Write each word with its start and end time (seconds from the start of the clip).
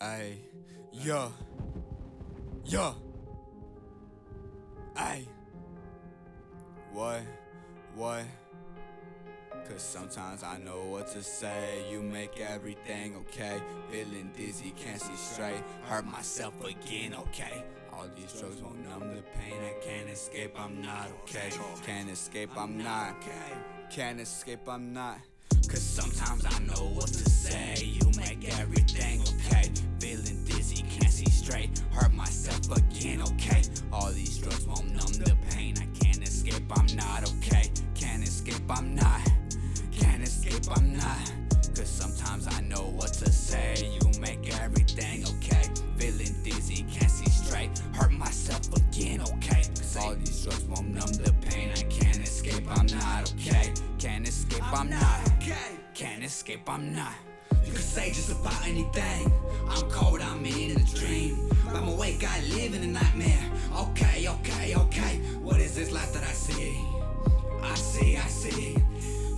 Ay, 0.00 0.38
yo, 0.92 1.32
yo, 2.64 2.94
Ay, 4.96 5.26
what, 6.92 7.20
what? 7.94 8.24
Cause 9.68 9.82
sometimes 9.82 10.42
I 10.42 10.58
know 10.58 10.84
what 10.84 11.06
to 11.08 11.22
say. 11.22 11.84
You 11.90 12.00
make 12.00 12.40
everything 12.40 13.16
okay. 13.16 13.60
Feeling 13.90 14.30
dizzy, 14.36 14.72
can't 14.76 15.00
see 15.00 15.16
straight. 15.16 15.62
Hurt 15.84 16.06
myself 16.06 16.54
again, 16.64 17.14
okay. 17.14 17.64
All 17.92 18.06
these 18.14 18.32
drugs 18.40 18.62
won't 18.62 18.88
numb 18.88 19.14
the 19.14 19.22
pain. 19.22 19.54
I 19.60 19.84
can't 19.84 20.08
escape, 20.08 20.58
I'm 20.58 20.80
not 20.80 21.08
okay. 21.24 21.50
Can't 21.84 22.08
escape, 22.10 22.50
I'm 22.56 22.78
not. 22.78 23.16
okay. 23.16 23.58
Can't 23.90 24.20
escape, 24.20 24.68
I'm 24.68 24.92
not. 24.94 25.18
Cause 25.76 25.84
sometimes 25.84 26.46
I 26.46 26.58
know 26.60 26.88
what 26.94 27.08
to 27.08 27.28
say. 27.28 27.74
You 27.84 28.10
make 28.16 28.48
everything 28.58 29.20
okay. 29.20 29.70
Feeling 30.00 30.42
dizzy, 30.46 30.82
can't 30.88 31.12
see 31.12 31.28
straight. 31.28 31.82
Hurt 31.90 32.14
myself 32.14 32.70
again, 32.74 33.20
okay. 33.20 33.60
All 33.92 34.10
these 34.10 34.38
drugs 34.38 34.66
won't 34.66 34.86
numb 34.92 35.12
the 35.22 35.36
pain. 35.50 35.74
I 35.76 35.84
can't 36.02 36.22
escape, 36.22 36.62
I'm 36.74 36.86
not 36.96 37.30
okay. 37.30 37.70
Can't 37.94 38.22
escape, 38.22 38.62
I'm 38.70 38.94
not. 38.94 39.20
Can't 39.92 40.22
escape, 40.22 40.64
I'm 40.74 40.96
not. 40.96 41.30
Cause 41.76 41.90
sometimes 41.90 42.46
I 42.48 42.62
know 42.62 42.94
what 42.96 43.12
to 43.12 43.30
say. 43.30 43.74
You 44.00 44.18
make 44.18 44.58
everything 44.62 45.26
okay. 45.26 45.68
Feeling 45.98 46.42
dizzy, 46.42 46.86
can't 46.90 47.10
see 47.10 47.28
straight. 47.28 47.78
Hurt 47.92 48.12
myself 48.12 48.66
again, 48.74 49.20
okay. 49.20 49.64
All 50.00 50.14
these 50.14 50.42
drugs 50.42 50.64
won't 50.64 50.94
numb 50.94 51.12
Can't 54.26 54.34
escape, 54.34 54.72
I'm 54.72 54.90
not. 54.90 55.30
Can't 55.94 56.24
escape, 56.24 56.68
I'm 56.68 56.92
not. 56.92 57.12
You 57.64 57.72
can 57.72 57.80
say 57.80 58.08
just 58.08 58.32
about 58.32 58.66
anything. 58.66 59.32
I'm 59.68 59.88
cold, 59.88 60.20
I'm 60.20 60.44
in 60.44 60.72
a 60.72 60.84
dream. 60.96 61.48
But 61.64 61.76
I'm 61.76 61.86
awake, 61.86 62.24
I 62.26 62.40
live 62.48 62.74
in 62.74 62.82
a 62.82 62.88
nightmare. 62.88 63.38
Okay, 63.78 64.26
okay, 64.26 64.74
okay. 64.74 65.18
What 65.42 65.60
is 65.60 65.76
this 65.76 65.92
life 65.92 66.12
that 66.12 66.24
I 66.24 66.32
see? 66.32 66.76
I 67.62 67.74
see, 67.76 68.16
I 68.16 68.26
see. 68.26 68.76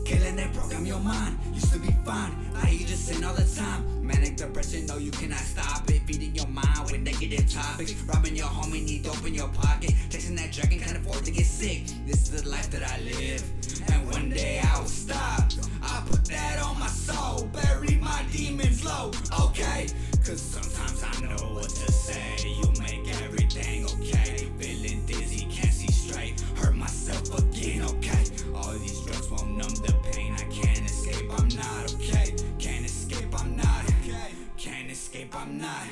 Killing 0.06 0.36
they 0.36 0.48
program 0.54 0.86
your 0.86 1.00
mind. 1.00 1.38
Used 1.52 1.70
to 1.74 1.80
be 1.80 1.92
fun, 2.06 2.34
now 2.54 2.70
you 2.70 2.86
just 2.86 3.08
sin 3.08 3.22
all 3.24 3.34
the 3.34 3.44
time. 3.44 3.84
Manic 4.02 4.36
depression, 4.38 4.86
no, 4.86 4.96
you 4.96 5.10
cannot 5.10 5.40
stop 5.40 5.90
it. 5.90 6.00
Feeding 6.06 6.34
your 6.34 6.48
mind 6.48 6.90
with 6.90 7.02
negative 7.02 7.46
topics. 7.52 7.92
Robbing 8.04 8.36
your 8.36 8.46
homie, 8.46 8.82
need 8.86 9.02
dope 9.02 9.26
in 9.26 9.34
your 9.34 9.48
pocket. 9.48 9.92
Chasing 10.08 10.36
that 10.36 10.50
dragon, 10.50 10.80
can't 10.80 10.96
afford 10.96 11.26
to 11.26 11.30
get 11.30 11.44
sick. 11.44 11.84
This 12.06 12.32
is 12.32 12.42
the 12.42 12.48
life 12.48 12.70
that 12.70 12.82
I 12.90 12.98
live. 13.02 13.44
And 13.92 14.10
one 14.10 14.30
day 14.30 14.60
I 14.62 14.78
will 14.78 14.86
stop. 14.86 15.50
I 15.82 16.02
put 16.08 16.24
that 16.26 16.60
on 16.62 16.78
my 16.78 16.86
soul. 16.86 17.46
Bury 17.46 17.96
my 17.96 18.24
demons 18.32 18.84
low, 18.84 19.10
okay? 19.46 19.86
Cause 20.24 20.40
sometimes 20.40 21.02
I 21.02 21.20
know 21.24 21.54
what 21.54 21.68
to 21.68 21.92
say. 21.92 22.36
You 22.44 22.72
make 22.80 23.08
everything 23.22 23.84
okay. 23.86 24.48
Feeling 24.58 25.04
dizzy, 25.06 25.46
can't 25.50 25.72
see 25.72 25.90
straight. 25.92 26.40
Hurt 26.56 26.74
myself 26.76 27.38
again, 27.38 27.82
okay. 27.82 28.24
All 28.54 28.72
these 28.78 29.00
drugs 29.02 29.30
won't 29.30 29.56
numb 29.56 29.74
the 29.86 29.94
pain. 30.12 30.34
I 30.34 30.44
can't 30.50 30.84
escape, 30.84 31.30
I'm 31.38 31.48
not 31.48 31.94
okay. 31.94 32.34
Can't 32.58 32.84
escape, 32.84 33.32
I'm 33.40 33.56
not. 33.56 33.84
Okay. 34.02 34.32
Can't 34.56 34.90
escape, 34.90 35.34
I'm 35.34 35.58
not. 35.58 35.86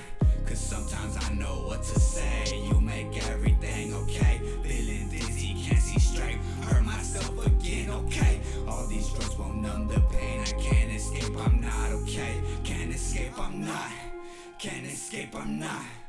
Cause 0.44 0.60
sometimes 0.60 1.16
I 1.18 1.32
know 1.34 1.64
what 1.66 1.82
to 1.82 2.00
say. 2.00 2.44
You 2.68 2.80
make 2.80 3.26
everything 3.28 3.55
numb 9.66 9.88
the 9.88 10.00
pain. 10.14 10.40
I 10.40 10.52
can't 10.60 10.92
escape, 10.92 11.36
I'm 11.36 11.60
not 11.60 11.90
okay. 12.00 12.40
Can't 12.64 12.94
escape, 12.94 13.38
I'm 13.38 13.64
not. 13.64 13.92
Can't 14.58 14.86
escape, 14.86 15.34
I'm 15.34 15.58
not. 15.58 16.05